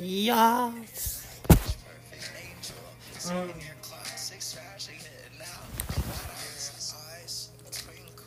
[0.00, 1.26] Yes.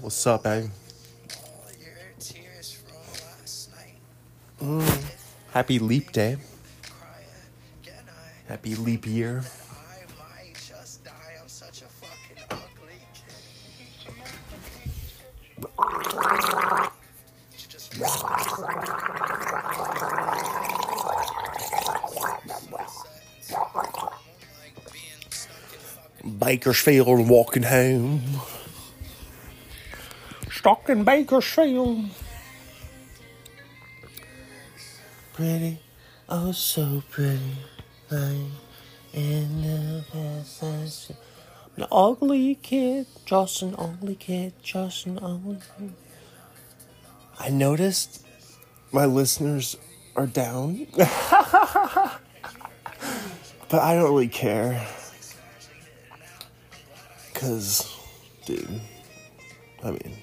[0.01, 0.67] What's up, eh?
[4.61, 5.03] Mm.
[5.53, 6.35] Happy leap day.
[8.49, 9.43] Happy leap year.
[26.51, 28.41] Bakersfield walking home.
[30.51, 32.09] Stuck in Bakersfield.
[35.31, 35.79] Pretty,
[36.27, 37.55] oh so pretty.
[38.09, 38.51] Lying
[39.13, 40.61] in the past.
[41.77, 45.93] I'm An ugly kid, just an ugly kid, just an ugly kid.
[47.39, 48.27] I noticed
[48.91, 49.77] my listeners
[50.17, 50.85] are down.
[50.97, 52.19] but
[53.71, 54.85] I don't really care.
[57.41, 57.97] Because,
[58.45, 58.69] dude,
[59.83, 60.15] I mean,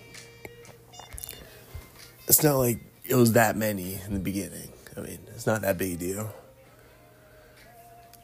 [2.29, 4.69] it's not like it was that many in the beginning.
[4.97, 6.33] I mean, it's not that big a deal.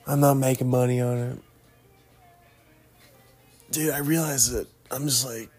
[0.06, 1.38] I'm not making money on it.
[3.72, 5.50] Dude, I realize that I'm just like,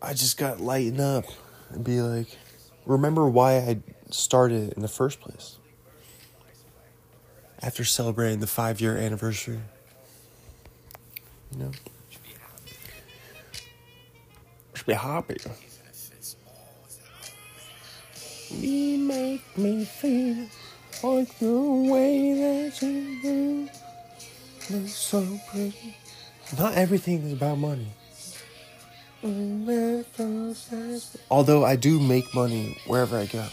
[0.00, 1.26] I just got lighten up
[1.68, 2.28] and be like,
[2.86, 3.78] remember why I
[4.10, 5.58] started in the first place.
[7.60, 9.60] After celebrating the five year anniversary.
[11.54, 11.70] You know?
[14.74, 15.36] Should be happy.
[18.50, 20.46] You make me feel
[21.02, 21.60] like the
[21.90, 23.68] way that you do.
[24.68, 25.96] It's so pretty.
[26.58, 27.88] Not everything is about money.
[31.30, 33.46] Although I do make money wherever I go.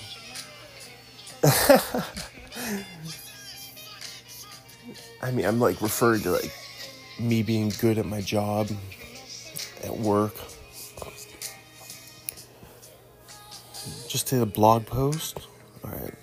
[5.22, 6.52] I mean, I'm like referring to like
[7.22, 8.70] me being good at my job
[9.84, 10.34] at work.
[14.08, 15.40] Just did a blog post.
[15.84, 16.14] All right.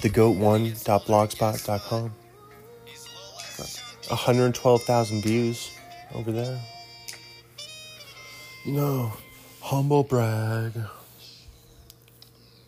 [0.00, 2.12] thegoat1.blogspot.com.
[4.08, 5.70] 112,000 views
[6.14, 6.58] over there.
[8.64, 9.12] You know,
[9.60, 10.72] humble brag.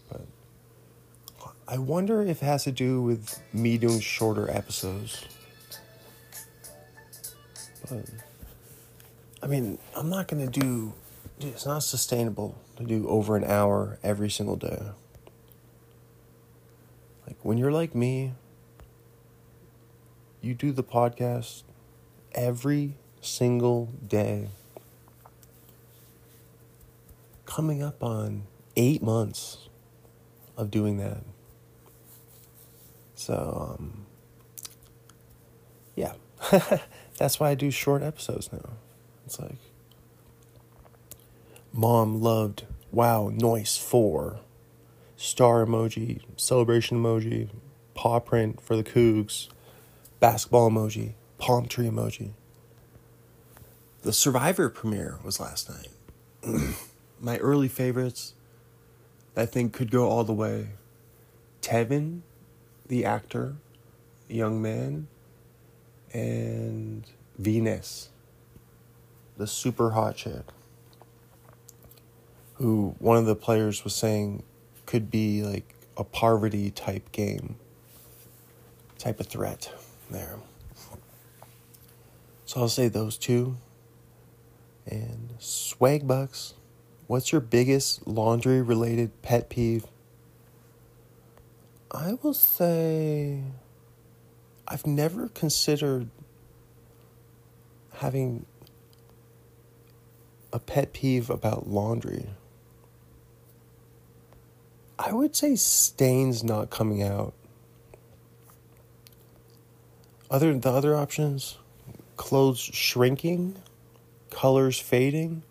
[0.08, 0.20] But
[1.70, 5.24] I wonder if it has to do with me doing shorter episodes.
[7.88, 8.06] But
[9.40, 10.92] I mean, I'm not going to do
[11.38, 14.82] it's not sustainable to do over an hour every single day.
[17.24, 18.32] Like when you're like me,
[20.42, 21.62] you do the podcast
[22.32, 24.48] every single day.
[27.46, 28.42] Coming up on
[28.74, 29.68] eight months
[30.56, 31.22] of doing that.
[33.20, 34.06] So, um,
[35.94, 36.14] yeah,
[37.18, 38.70] that's why I do short episodes now.
[39.26, 39.58] It's like,
[41.70, 44.40] mom loved wow, noise 4,
[45.18, 47.50] star emoji, celebration emoji,
[47.92, 49.48] paw print for the Cougs
[50.18, 52.30] basketball emoji, palm tree emoji.
[54.00, 56.74] The Survivor premiere was last night.
[57.20, 58.32] My early favorites,
[59.36, 60.68] I think, could go all the way.
[61.60, 62.22] Tevin,
[62.90, 63.54] the actor,
[64.28, 65.06] young man,
[66.12, 67.06] and
[67.38, 68.08] Venus,
[69.36, 70.42] the super hot chick,
[72.54, 74.42] who one of the players was saying
[74.86, 77.54] could be like a poverty type game,
[78.98, 79.72] type of threat
[80.10, 80.40] there.
[82.44, 83.56] So I'll say those two.
[84.84, 86.54] And swag bucks.
[87.06, 89.86] What's your biggest laundry related pet peeve?
[91.92, 93.42] I will say
[94.68, 96.08] I've never considered
[97.94, 98.46] having
[100.52, 102.26] a pet peeve about laundry.
[105.00, 107.34] I would say stains not coming out.
[110.30, 111.58] Other the other options,
[112.16, 113.56] clothes shrinking,
[114.30, 115.42] colors fading,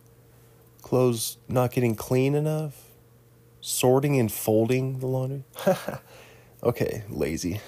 [0.82, 2.86] clothes not getting clean enough,
[3.60, 5.44] sorting and folding the laundry.
[6.64, 7.62] okay, lazy.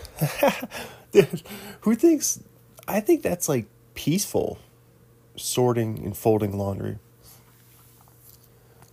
[1.12, 1.44] Dude,
[1.82, 2.40] who thinks
[2.88, 4.60] I think that's like peaceful
[5.36, 6.98] sorting and folding laundry.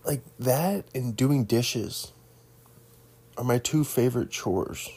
[0.05, 2.11] Like that and doing dishes
[3.37, 4.89] are my two favorite chores.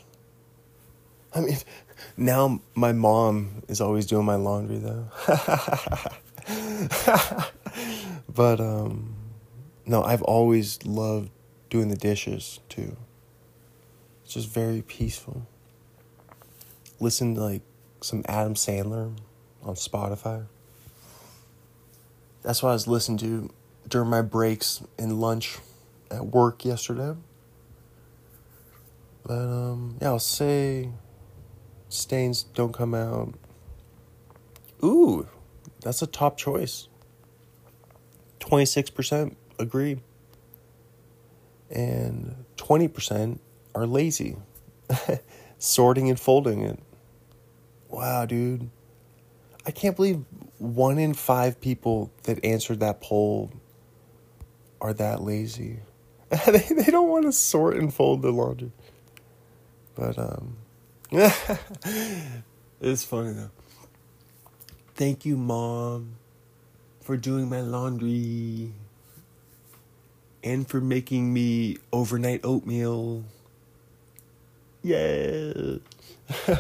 [1.35, 1.57] I mean,
[2.17, 5.09] now my mom is always doing my laundry though.
[8.35, 9.15] but um
[9.85, 11.31] no, I've always loved
[11.71, 12.97] doing the dishes too.
[14.33, 15.47] Just very peaceful.
[17.01, 17.63] Listen to like
[18.01, 19.15] some Adam Sandler
[19.63, 20.47] on Spotify.
[22.43, 23.51] That's what I was listening to
[23.89, 25.59] during my breaks and lunch
[26.11, 27.15] at work yesterday.
[29.27, 30.89] But um yeah, I'll say
[31.91, 33.35] stains don't come out.
[34.83, 35.29] Ooh,
[35.83, 36.89] that's a top choice.
[38.41, 40.01] 26% agree.
[41.71, 43.39] And 20%
[43.75, 44.37] are lazy.
[45.59, 46.79] Sorting and folding it.
[47.89, 48.71] Wow, dude.
[49.65, 50.25] I can't believe
[50.59, 53.53] one in five people that answered that poll
[54.81, 55.79] are that lazy.
[56.47, 58.73] they, they don't want to sort and fold the laundry.
[59.95, 60.57] But, um,
[62.81, 63.51] it's funny though.
[64.95, 66.15] Thank you, Mom,
[67.01, 68.73] for doing my laundry
[70.43, 73.25] and for making me overnight oatmeal.
[74.83, 75.77] Yeah.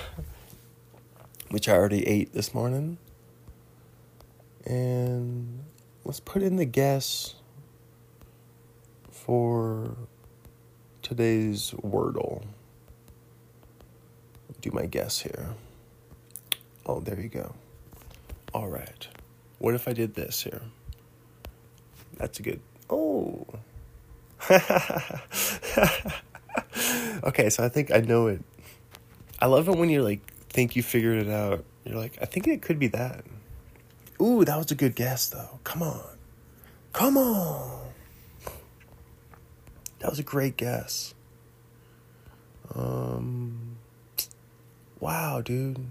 [1.51, 2.99] Which I already ate this morning.
[4.65, 5.65] And
[6.05, 7.35] let's put in the guess
[9.11, 9.97] for
[11.03, 12.45] today's Wordle.
[14.61, 15.55] Do my guess here.
[16.87, 17.55] Oh, there you go.
[18.55, 19.09] All right.
[19.59, 20.63] What if I did this here?
[22.17, 22.61] That's a good.
[22.89, 23.47] Oh.
[27.25, 28.43] okay, so I think I know it.
[29.41, 31.65] I love it when you like think you figured it out.
[31.85, 33.25] You're like, I think it could be that.
[34.21, 35.59] Ooh, that was a good guess though.
[35.65, 36.17] Come on.
[36.93, 37.89] Come on.
[39.99, 41.15] That was a great guess.
[42.75, 43.77] Um
[45.01, 45.85] Wow, dude.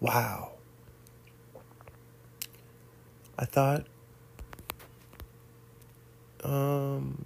[0.00, 0.52] Wow.
[3.38, 3.86] I thought
[6.42, 7.24] um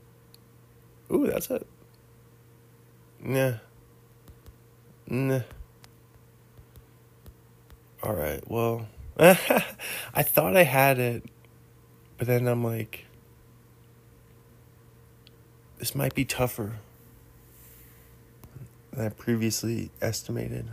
[1.13, 1.67] Ooh, that's it.
[3.23, 3.55] Nah.
[5.07, 5.41] Nah.
[8.03, 8.43] All right.
[8.49, 8.89] Well,
[9.19, 11.25] I thought I had it,
[12.17, 13.05] but then I'm like,
[15.79, 16.77] this might be tougher
[18.93, 20.67] than I previously estimated.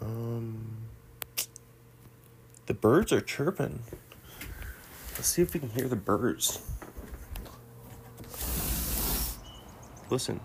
[0.00, 0.78] Um,
[2.66, 3.80] the birds are chirping.
[5.14, 6.60] Let's see if we can hear the birds.
[10.10, 10.40] Listen.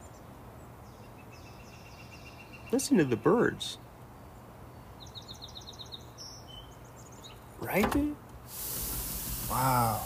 [2.71, 3.77] Listen to the birds.
[7.59, 8.15] Right, dude?
[9.49, 10.01] Wow.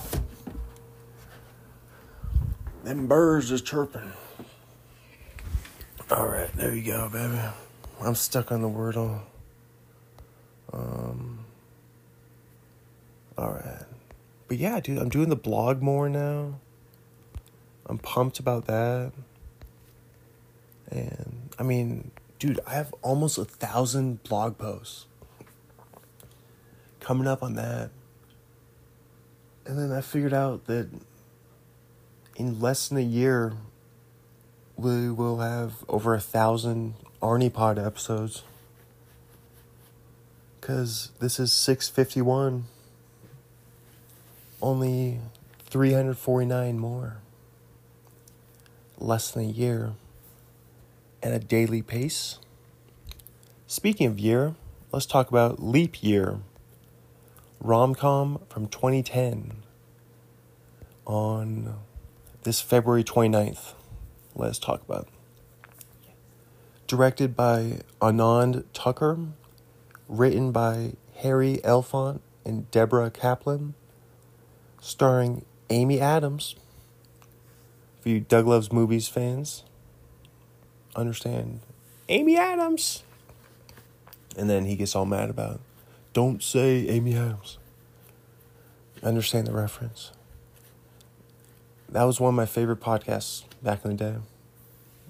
[2.83, 4.13] Them birds is chirping.
[6.11, 7.39] All right, there you go, baby.
[8.01, 9.21] I'm stuck on the Wordle.
[10.71, 11.45] Um.
[13.37, 13.85] All right,
[14.47, 16.59] but yeah, dude, I'm doing the blog more now.
[17.85, 19.11] I'm pumped about that.
[20.91, 25.05] And I mean, dude, I have almost a thousand blog posts
[26.99, 27.91] coming up on that.
[29.65, 30.89] And then I figured out that
[32.35, 33.53] in less than a year,
[34.77, 38.43] we will have over a thousand Arnie Pod episodes.
[40.59, 42.65] Because this is 651.
[44.61, 45.19] Only
[45.65, 47.17] 349 more.
[48.97, 49.93] Less than a year
[51.21, 52.39] at a daily pace.
[53.67, 54.55] Speaking of year,
[54.91, 56.39] let's talk about Leap Year,
[57.59, 59.63] rom com from 2010
[61.05, 61.75] on
[62.43, 63.73] this February 29th.
[64.35, 65.07] Let's talk about.
[66.87, 69.19] Directed by Anand Tucker,
[70.07, 73.75] written by Harry Elfont and Deborah Kaplan,
[74.81, 76.55] starring Amy Adams.
[78.01, 79.63] For you Doug Loves Movies fans,
[80.95, 81.61] understand
[82.07, 83.03] Amy Adams.
[84.37, 85.61] And then he gets all mad about, it.
[86.13, 87.57] don't say Amy Adams.
[89.03, 90.11] Understand the reference.
[91.89, 94.15] That was one of my favorite podcasts back in the day.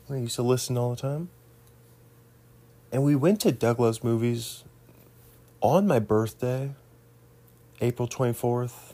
[0.09, 1.29] I used to listen all the time.
[2.91, 4.63] And we went to Doug Loves Movies
[5.62, 6.71] on my birthday,
[7.81, 8.93] April 24th,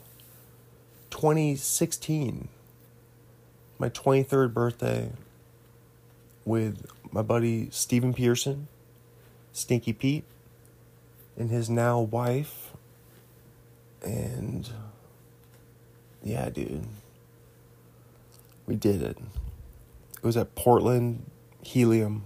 [1.10, 2.48] 2016.
[3.78, 5.12] My 23rd birthday
[6.46, 8.68] with my buddy Stephen Pearson,
[9.52, 10.24] Stinky Pete,
[11.36, 12.72] and his now wife.
[14.02, 14.70] And
[16.22, 16.86] yeah, dude,
[18.66, 19.18] we did it.
[20.16, 21.28] It was at Portland
[21.62, 22.24] Helium.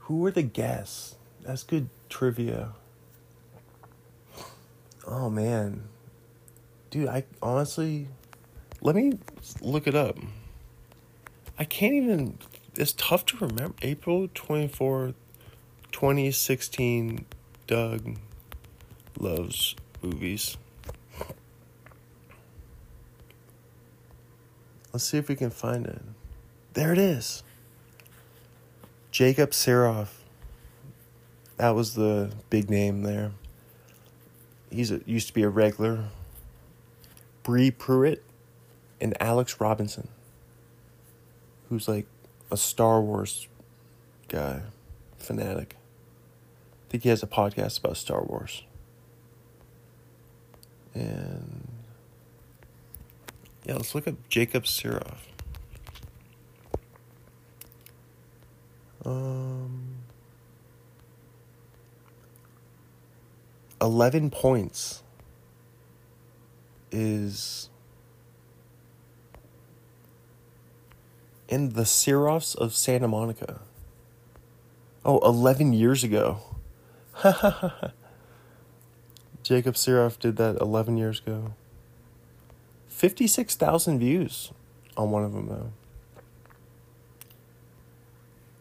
[0.00, 1.16] Who were the guests?
[1.42, 2.70] That's good trivia.
[5.06, 5.84] Oh man.
[6.90, 8.08] dude, I honestly,
[8.80, 9.18] let me
[9.60, 10.18] look it up.
[11.58, 12.38] I can't even,
[12.76, 13.74] it's tough to remember.
[13.82, 15.14] April 24th,
[15.90, 17.24] 2016,
[17.66, 18.18] Doug
[19.18, 20.56] loves movies.
[24.92, 26.00] Let's see if we can find it.
[26.74, 27.42] There it is.
[29.10, 30.08] Jacob Sirof.
[31.56, 33.32] That was the big name there.
[34.70, 36.04] He's a, used to be a regular.
[37.42, 38.22] Bree Pruitt
[39.00, 40.08] and Alex Robinson,
[41.68, 42.06] who's like
[42.50, 43.48] a Star Wars
[44.28, 44.62] guy,
[45.18, 45.76] fanatic.
[46.88, 48.62] I think he has a podcast about Star Wars.
[50.94, 51.68] And
[53.64, 55.18] yeah, let's look up Jacob Sirof.
[59.04, 59.96] Um,
[63.80, 65.02] 11 points
[66.90, 67.68] is
[71.48, 73.60] in the Sirofs of Santa Monica.
[75.04, 76.40] Oh, 11 years ago.
[79.42, 81.54] Jacob Sirof did that 11 years ago.
[82.88, 84.52] 56,000 views
[84.96, 85.72] on one of them, though.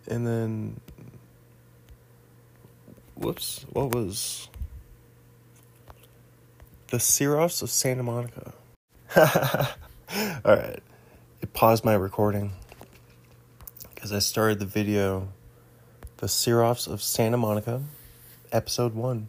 [0.08, 0.80] And then,
[3.16, 4.48] whoops, what was
[6.88, 8.54] the Sirofs of Santa Monica?
[9.18, 9.26] All
[10.46, 10.80] right,
[11.42, 12.54] it paused my recording
[14.08, 15.28] because I started the video,
[16.18, 17.82] The Sirofs of Santa Monica,
[18.54, 19.28] episode one.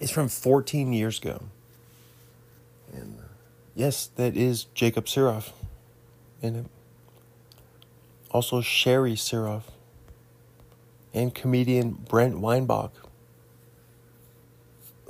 [0.00, 1.42] It's from 14 years ago.
[2.94, 3.24] And uh,
[3.74, 5.52] yes, that is Jacob Sirof
[6.40, 6.66] in it
[8.30, 9.64] also Sherry Sirof,
[11.12, 12.92] and comedian Brent Weinbach,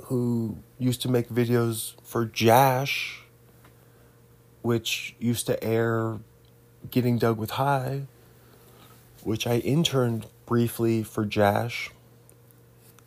[0.03, 3.21] who used to make videos for Jash,
[4.63, 6.19] which used to air
[6.91, 8.07] Getting Doug with High,
[9.27, 11.91] which I interned briefly for Jash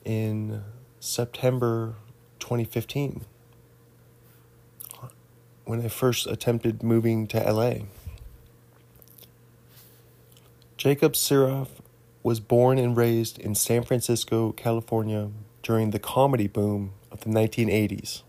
[0.04, 0.62] in
[0.98, 1.94] September
[2.40, 3.22] 2015
[5.64, 7.86] when I first attempted moving to LA.
[10.76, 11.68] Jacob Sirof
[12.22, 15.30] was born and raised in San Francisco, California
[15.62, 18.24] during the comedy boom of the 1980s.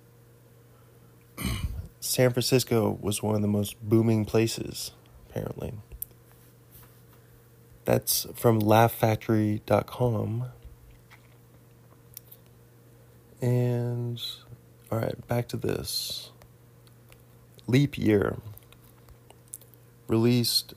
[1.99, 4.91] San Francisco was one of the most booming places,
[5.29, 5.73] apparently.
[7.85, 10.45] That's from laughfactory.com.
[13.41, 14.21] And,
[14.91, 16.29] all right, back to this.
[17.67, 18.37] Leap Year.
[20.07, 20.73] Released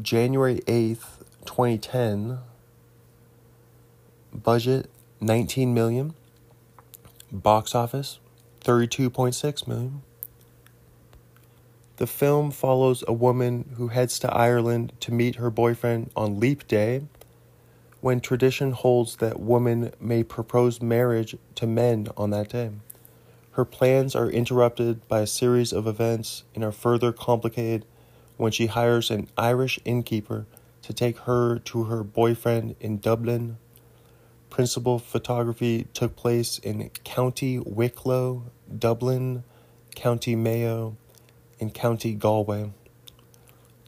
[0.00, 2.38] January 8th, 2010.
[4.32, 4.88] Budget
[5.20, 6.14] 19 million.
[7.32, 8.18] Box office
[8.64, 10.02] 32.6 million.
[12.00, 16.66] The film follows a woman who heads to Ireland to meet her boyfriend on Leap
[16.66, 17.02] Day,
[18.00, 22.70] when tradition holds that women may propose marriage to men on that day.
[23.50, 27.84] Her plans are interrupted by a series of events and are further complicated
[28.38, 30.46] when she hires an Irish innkeeper
[30.80, 33.58] to take her to her boyfriend in Dublin.
[34.48, 38.44] Principal photography took place in County Wicklow,
[38.78, 39.44] Dublin,
[39.94, 40.96] County Mayo,
[41.60, 42.72] and County Galway,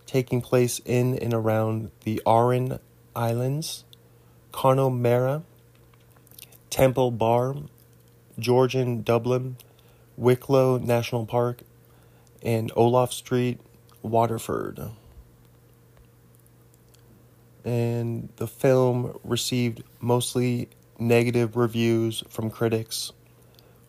[0.06, 2.78] taking place in and around the Aran
[3.16, 3.84] Islands,
[4.52, 5.42] Connemara,
[6.70, 7.56] Temple Bar,
[8.38, 9.56] Georgian Dublin,
[10.16, 11.62] Wicklow National Park,
[12.42, 13.60] and Olaf Street,
[14.02, 14.90] Waterford.
[17.64, 23.12] And the film received mostly negative reviews from critics,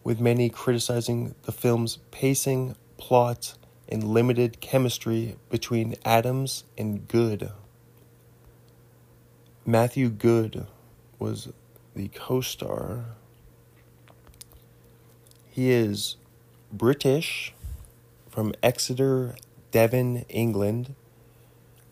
[0.04, 3.56] with many criticizing the film's pacing, plot,
[3.90, 7.52] and limited chemistry between Adams and Goode.
[9.66, 10.68] Matthew Goode
[11.20, 11.50] was
[11.96, 13.06] the co star.
[15.50, 16.16] He is
[16.72, 17.54] British
[18.30, 19.36] from Exeter,
[19.72, 20.96] Devon, England,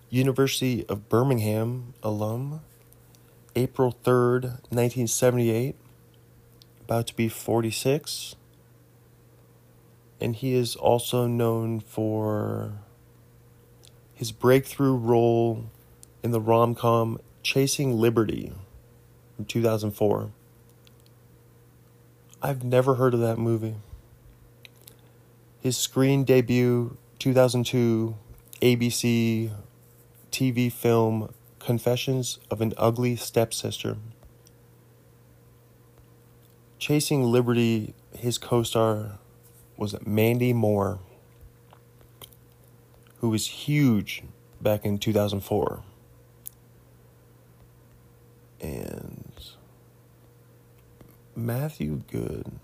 [0.10, 2.62] University of Birmingham alum,
[3.56, 5.76] April 3rd, 1978,
[6.84, 8.36] about to be 46.
[10.22, 12.74] And he is also known for
[14.14, 15.66] his breakthrough role
[16.22, 18.54] in the rom com Chasing Liberty
[19.36, 20.30] from 2004.
[22.44, 23.76] I've never heard of that movie.
[25.60, 28.16] His screen debut 2002
[28.62, 29.52] ABC
[30.32, 33.98] TV film Confessions of an Ugly Stepsister.
[36.80, 39.20] Chasing Liberty, his co star
[39.82, 41.00] was Mandy Moore,
[43.18, 44.22] who was huge
[44.62, 45.82] back in 2004.
[48.62, 49.34] And
[51.36, 52.60] Matthew Goode,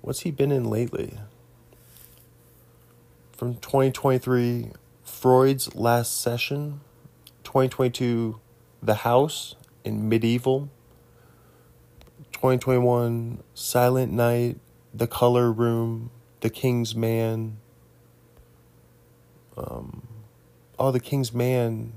[0.00, 1.18] what's he been in lately?
[3.32, 4.70] From 2023,
[5.04, 6.80] Freud's Last Session,
[7.44, 8.40] 2022,
[8.82, 10.70] The House in Medieval,
[12.32, 14.58] 2021, Silent Night,
[14.98, 17.58] The Color Room, The King's Man.
[19.56, 20.08] Um,
[20.76, 21.92] oh, The King's Man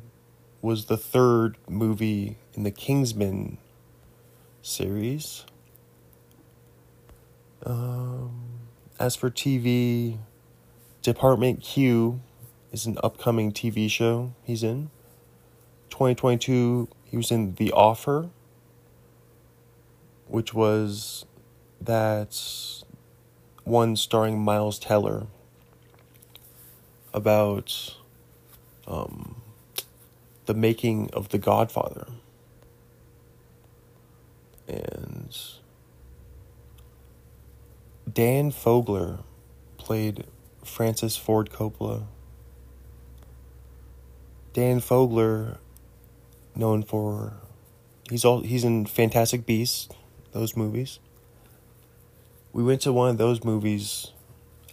[0.61, 3.57] was the third movie in the Kingsman
[4.61, 5.45] series.
[7.65, 8.59] Um,
[8.99, 10.19] as for TV,
[11.01, 12.21] Department Q
[12.71, 14.91] is an upcoming TV show he's in.
[15.89, 18.29] 2022, he was in The Offer,
[20.27, 21.25] which was
[21.81, 22.80] that
[23.71, 25.27] one starring Miles Teller
[27.13, 27.95] about
[28.85, 29.41] um,
[30.45, 32.07] the making of The Godfather.
[34.67, 35.33] And
[38.11, 39.23] Dan Fogler
[39.77, 40.25] played
[40.65, 42.03] Francis Ford Coppola.
[44.51, 45.59] Dan Fogler,
[46.55, 47.35] known for
[48.09, 49.87] he's all he's in Fantastic Beasts,
[50.33, 50.99] those movies.
[52.53, 54.11] We went to one of those movies.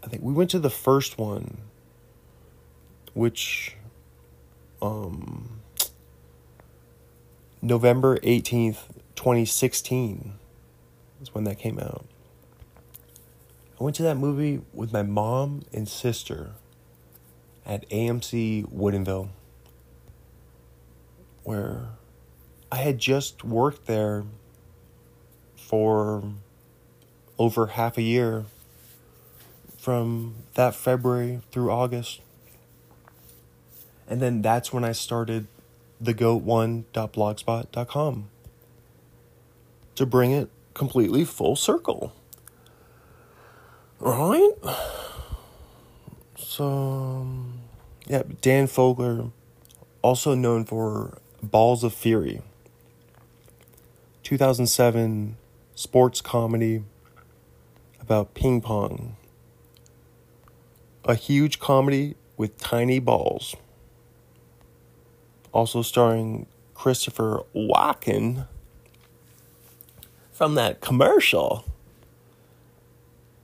[0.02, 1.58] I think we went to the first one,
[3.14, 3.76] which,
[4.82, 5.60] um,
[7.62, 10.34] November eighteenth, twenty sixteen,
[11.22, 12.04] is when that came out.
[13.80, 16.50] I went to that movie with my mom and sister
[17.64, 19.28] at AMC Woodinville,
[21.44, 21.90] where
[22.72, 24.24] I had just worked there
[25.56, 26.24] for
[27.38, 28.44] over half a year
[29.76, 32.20] from that February through August.
[34.08, 35.46] And then that's when I started
[36.02, 38.28] thegoat1.blogspot.com
[39.94, 42.12] to bring it completely full circle.
[43.98, 44.52] Right?
[46.36, 47.26] So,
[48.06, 49.32] yeah, Dan Fogler,
[50.02, 52.40] also known for Balls of Fury,
[54.22, 55.36] 2007
[55.74, 56.84] sports comedy
[58.08, 59.14] about ping pong.
[61.04, 63.54] A huge comedy with tiny balls.
[65.52, 68.46] Also starring Christopher Walken
[70.32, 71.66] from that commercial.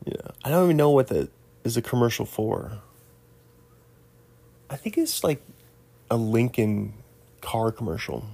[0.06, 1.28] Yeah, I don't even know what that
[1.62, 2.80] is a commercial for.
[4.70, 5.42] I think it's like
[6.10, 6.94] a Lincoln
[7.42, 8.24] car commercial.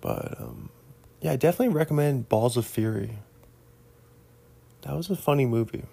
[0.00, 0.70] But um,
[1.20, 3.18] yeah, I definitely recommend Balls of Fury.
[4.82, 5.84] That was a funny movie.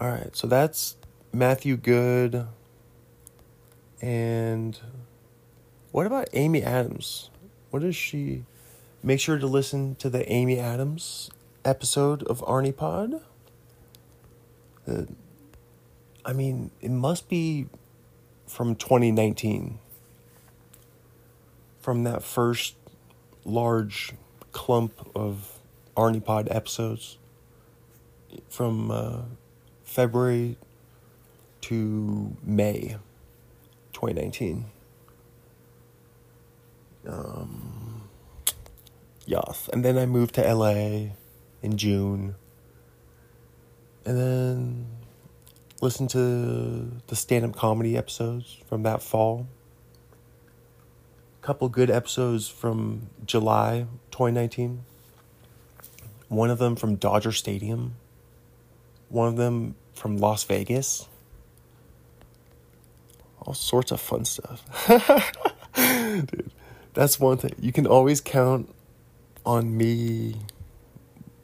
[0.00, 0.96] All right, so that's
[1.32, 2.46] Matthew Goode.
[4.02, 4.78] And
[5.92, 7.30] what about Amy Adams?
[7.70, 8.44] What is she?
[9.02, 11.30] Make sure to listen to the Amy Adams
[11.64, 13.20] episode of Arnie Pod.
[16.24, 17.66] I mean, it must be
[18.46, 19.78] from 2019.
[21.80, 22.74] From that first
[23.44, 24.12] large
[24.50, 25.55] clump of
[25.96, 27.18] Arnie Pod episodes
[28.48, 29.22] from uh,
[29.84, 30.56] February
[31.62, 32.96] to May
[33.92, 34.66] 2019.
[37.08, 38.08] Um,
[39.24, 39.68] yes.
[39.72, 41.12] And then I moved to LA
[41.62, 42.34] in June.
[44.04, 44.86] And then
[45.80, 49.46] listened to the stand up comedy episodes from that fall.
[51.42, 54.84] A couple good episodes from July 2019.
[56.28, 57.94] One of them from Dodger Stadium.
[59.08, 61.08] One of them from Las Vegas.
[63.40, 64.64] All sorts of fun stuff.
[65.76, 66.50] Dude,
[66.94, 67.54] that's one thing.
[67.60, 68.74] You can always count
[69.44, 70.40] on me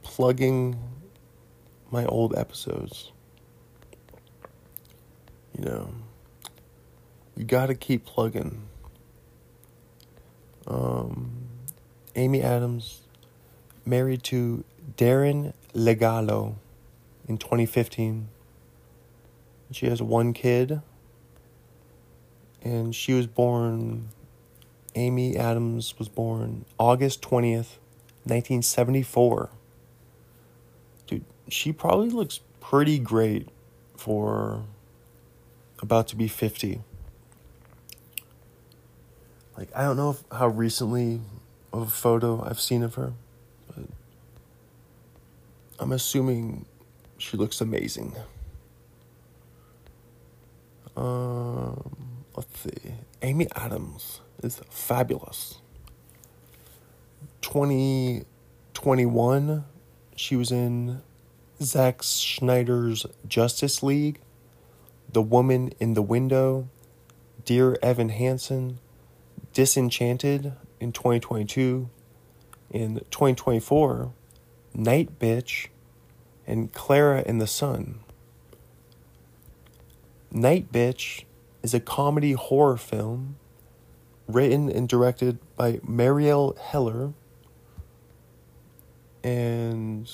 [0.03, 0.77] plugging
[1.91, 3.13] my old episodes.
[5.57, 5.95] You know,
[7.37, 8.63] you got to keep plugging.
[10.67, 11.33] Um,
[12.17, 13.03] Amy Adams,
[13.85, 14.65] married to
[14.97, 16.57] Darren Le Gallo
[17.29, 18.29] in 2015.
[19.71, 20.83] She has one kid,
[22.63, 24.09] and she was born.
[24.95, 27.79] Amy Adams was born August 20th,
[28.25, 29.49] 1974.
[31.07, 33.49] Dude, she probably looks pretty great
[33.97, 34.65] for
[35.81, 36.83] about to be 50.
[39.57, 41.21] Like, I don't know if, how recently
[41.73, 43.15] of a photo I've seen of her,
[45.83, 46.67] I'm assuming
[47.19, 48.15] she looks amazing.
[50.97, 52.95] Um, let's see.
[53.21, 55.59] Amy Adams is fabulous.
[57.41, 59.65] 2021,
[60.15, 61.03] she was in
[61.61, 64.21] Zack Snyder's Justice League,
[65.13, 66.69] The Woman in the Window,
[67.45, 68.79] Dear Evan Hansen,
[69.53, 71.91] Disenchanted in 2022.
[72.71, 74.13] In 2024,
[74.75, 75.69] Night Bitch,
[76.47, 78.01] and Klara in the Sun.
[80.31, 81.25] Night Bitch
[81.63, 83.37] is a comedy horror film
[84.27, 87.13] written and directed by Marielle Heller
[89.23, 90.11] and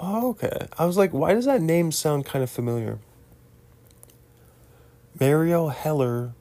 [0.00, 0.68] Oh, okay.
[0.78, 3.00] I was like, why does that name sound kind of familiar?
[5.18, 6.34] Marielle Heller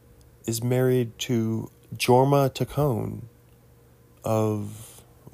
[0.45, 3.23] is married to Jorma Taccone
[4.23, 4.86] of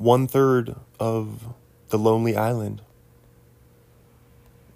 [0.04, 1.54] one third of
[1.88, 2.82] The Lonely Island.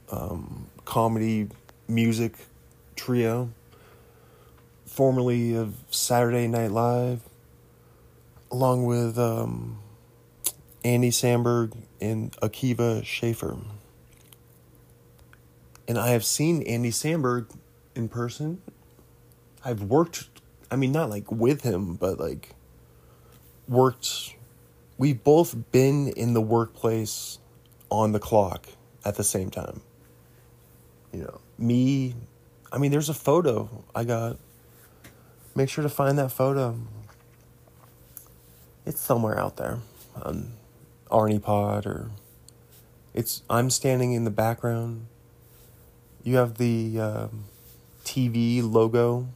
[0.09, 1.49] Um, comedy
[1.85, 2.37] music
[2.95, 3.49] trio,
[4.85, 7.19] formerly of Saturday Night Live,
[8.49, 9.79] along with um,
[10.85, 13.57] Andy Samberg and Akiva Schaffer.
[15.89, 17.53] And I have seen Andy Samberg
[17.95, 18.61] in person.
[19.65, 20.29] I've worked,
[20.71, 22.55] I mean, not like with him, but like
[23.67, 24.36] worked.
[24.97, 27.39] We've both been in the workplace
[27.89, 28.67] on the clock
[29.05, 29.81] at the same time.
[31.13, 32.15] You know, me,
[32.71, 34.37] I mean, there's a photo I got.
[35.55, 36.77] Make sure to find that photo.
[38.85, 39.79] It's somewhere out there
[40.23, 40.53] on
[41.09, 42.11] Arnie Pod or
[43.13, 45.07] it's I'm standing in the background.
[46.23, 47.45] You have the um,
[48.05, 49.27] TV logo,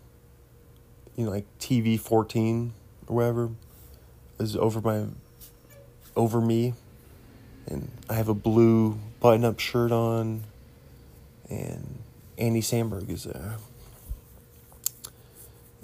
[1.16, 2.74] you know, like TV fourteen
[3.08, 3.50] or whatever,
[4.40, 5.08] is over my
[6.16, 6.74] over me,
[7.68, 10.44] and I have a blue button-up shirt on,
[11.50, 12.00] and
[12.38, 13.58] Andy Samberg is there.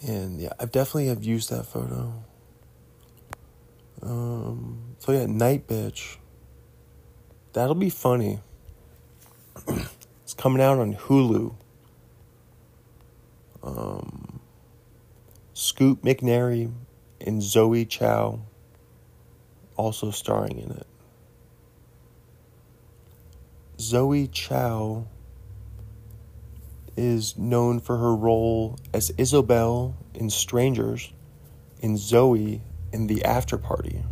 [0.06, 2.14] And yeah, I've definitely have used that photo.
[4.02, 6.18] Um, so yeah, Night Bitch.
[7.54, 8.40] That'll be funny.
[10.24, 11.56] it's coming out on Hulu.
[13.64, 14.40] Um,
[15.54, 16.72] Scoot McNairy
[17.20, 18.42] and Zoe Chao
[19.78, 20.88] also starring in it.
[23.80, 25.08] Zoe Chao
[26.98, 31.14] is known for her role as Isobel in Strangers
[31.82, 32.62] and Zoe
[32.92, 34.04] in The After Party.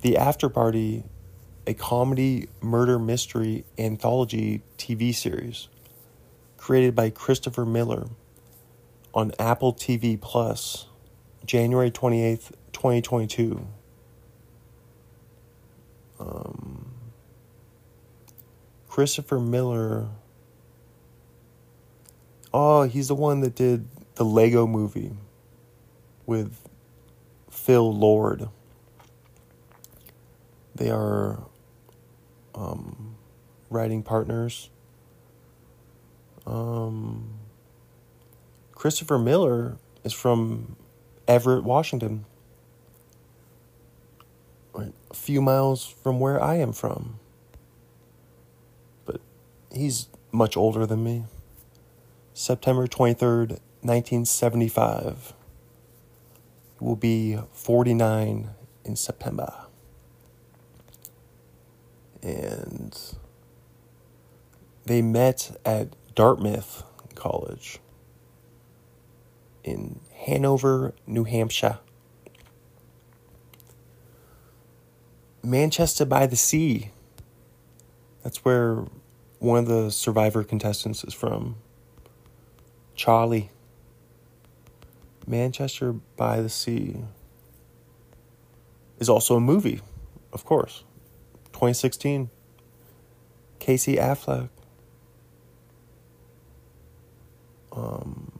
[0.00, 1.04] The After Party,
[1.66, 5.68] a comedy murder mystery anthology TV series
[6.56, 8.08] created by Christopher Miller
[9.12, 10.86] on Apple TV Plus,
[11.44, 13.66] January 28th, 2022.
[16.20, 16.92] Um,
[18.88, 20.08] Christopher Miller.
[22.52, 25.12] Oh, he's the one that did the Lego movie
[26.26, 26.68] with
[27.50, 28.48] Phil Lord.
[30.74, 31.42] They are
[32.54, 33.16] um,
[33.70, 34.70] writing partners.
[36.46, 37.30] Um,
[38.74, 40.76] Christopher Miller is from
[41.28, 42.24] Everett, Washington,
[44.74, 47.18] a few miles from where I am from.
[49.04, 49.20] But
[49.72, 51.24] he's much older than me.
[52.34, 55.34] September 23rd, 1975.
[56.78, 58.50] He will be 49
[58.84, 59.52] in September.
[62.22, 62.98] And
[64.86, 67.78] they met at Dartmouth College
[69.64, 71.78] in Hanover, New Hampshire.
[75.42, 76.90] Manchester by the Sea.
[78.22, 78.84] That's where
[79.38, 81.56] one of the survivor contestants is from.
[82.94, 83.50] Charlie.
[85.26, 87.04] Manchester by the Sea
[88.98, 89.80] is also a movie,
[90.32, 90.84] of course.
[91.52, 92.30] 2016.
[93.58, 94.48] Casey Affleck.
[97.72, 98.32] Um,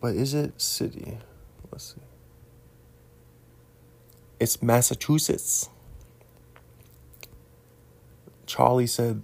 [0.00, 1.18] but is it city?
[1.70, 2.11] Let's see.
[4.42, 5.68] It's Massachusetts.
[8.44, 9.22] Charlie said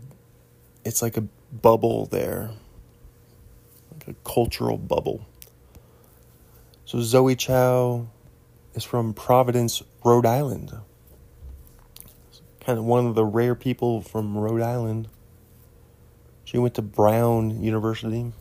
[0.85, 2.52] it's like a bubble there,
[3.90, 5.26] like a cultural bubble.
[6.85, 8.07] So Zoe Chao
[8.74, 10.70] is from Providence, Rhode Island.
[12.61, 15.09] Kind of one of the rare people from Rhode Island.
[16.44, 18.33] She went to Brown University,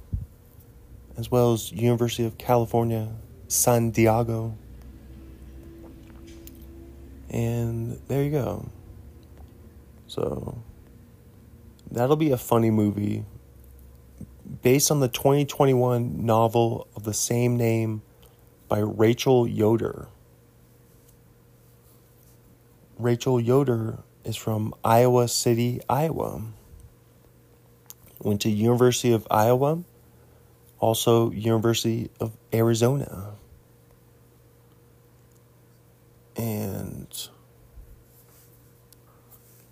[1.18, 3.16] as well as University of California,
[3.48, 4.60] San Diego.
[7.30, 8.70] And there you go.
[10.08, 10.58] So
[11.92, 13.26] that'll be a funny movie
[14.62, 18.02] based on the 2021 novel of the same name
[18.68, 20.08] by Rachel Yoder.
[22.98, 26.42] Rachel Yoder is from Iowa City, Iowa.
[28.20, 29.84] Went to University of Iowa,
[30.80, 33.37] also University of Arizona.
[36.38, 37.08] And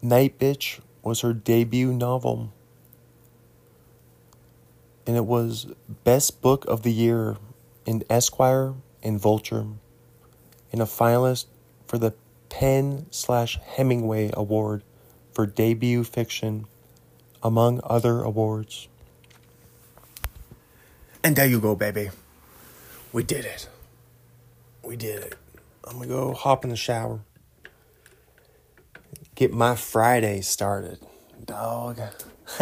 [0.01, 2.51] Night Bitch was her debut novel.
[5.05, 5.67] And it was
[6.03, 7.37] Best Book of the Year
[7.85, 8.73] in Esquire
[9.03, 9.67] and Vulture,
[10.71, 11.45] and a finalist
[11.85, 12.15] for the
[12.49, 14.81] PEN slash Hemingway Award
[15.31, 16.65] for debut fiction,
[17.43, 18.87] among other awards.
[21.23, 22.09] And there you go, baby.
[23.13, 23.69] We did it.
[24.83, 25.35] We did it.
[25.87, 27.19] I'm gonna go hop in the shower.
[29.35, 30.99] Get my Friday started,
[31.43, 31.99] dog.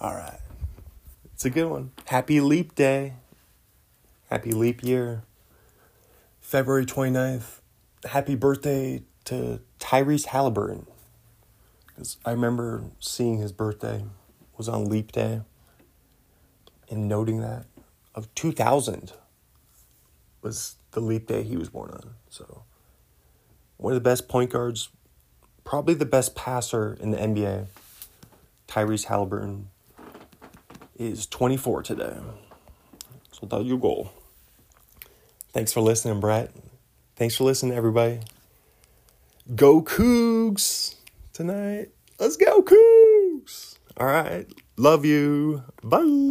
[0.00, 0.38] All right.
[1.32, 1.90] It's a good one.
[2.06, 3.14] Happy Leap Day.
[4.30, 5.24] Happy Leap Year.
[6.40, 7.58] February 29th.
[8.04, 10.86] Happy birthday to Tyrese Haliburton.
[11.88, 14.04] Because I remember seeing his birthday
[14.56, 15.40] was on Leap Day
[16.88, 17.66] and noting that
[18.14, 19.12] of 2000
[20.42, 22.14] was the leap day he was born on.
[22.30, 22.64] So,
[23.76, 24.88] one of the best point guards,
[25.64, 27.66] probably the best passer in the NBA,
[28.68, 29.64] Tyrese Haliburton,
[30.96, 32.16] is 24 today.
[33.32, 34.10] So, there you go.
[35.52, 36.50] Thanks for listening, Brett.
[37.16, 38.20] Thanks for listening, everybody.
[39.54, 40.94] Go Cougs
[41.32, 41.88] tonight.
[42.18, 43.76] Let's go, Cougs.
[43.96, 44.46] All right.
[44.76, 45.62] Love you.
[45.82, 46.20] Bye.